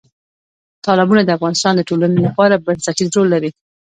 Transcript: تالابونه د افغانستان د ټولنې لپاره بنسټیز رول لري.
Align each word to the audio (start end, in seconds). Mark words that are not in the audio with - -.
تالابونه 0.85 1.21
د 1.23 1.29
افغانستان 1.37 1.73
د 1.75 1.81
ټولنې 1.89 2.19
لپاره 2.27 2.61
بنسټیز 2.65 3.09
رول 3.15 3.27
لري. 3.35 3.51